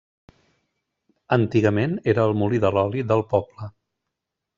Antigament 1.37 1.93
era 2.13 2.25
el 2.29 2.33
molí 2.43 2.61
de 2.65 2.73
l'oli 2.79 3.05
del 3.13 3.23
poble. 3.35 3.69